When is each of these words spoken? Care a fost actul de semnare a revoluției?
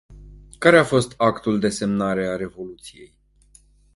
Care 0.57 0.77
a 0.77 0.83
fost 0.83 1.13
actul 1.17 1.59
de 1.59 1.69
semnare 1.69 2.27
a 2.27 2.35
revoluției? 2.35 3.15